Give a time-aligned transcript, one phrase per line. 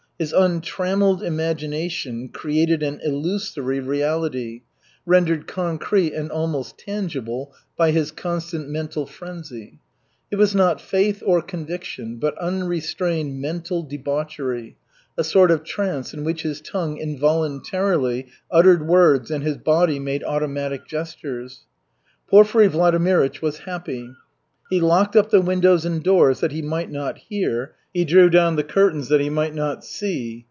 [0.19, 4.61] His untrammeled imagination created an illusory reality,
[5.03, 9.79] rendered concrete and almost tangible by his constant mental frenzy.
[10.29, 14.77] It was not faith or conviction, but unrestrained mental debauchery,
[15.17, 20.23] a sort of trance in which his tongue involuntarily uttered words and his body made
[20.23, 21.65] automatic gestures.
[22.29, 24.13] Porfiry Vladimirych was happy.
[24.69, 28.55] He locked up the windows and doors that he might not hear, he drew down
[28.55, 30.39] the curtains that he might not see.